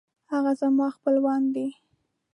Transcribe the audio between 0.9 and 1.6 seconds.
خپلوان